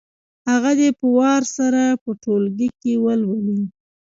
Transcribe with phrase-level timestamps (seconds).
[0.49, 3.61] هغه دې په وار سره په ټولګي کې ولولي.